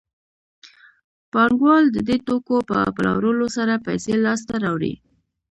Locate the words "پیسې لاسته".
3.87-4.53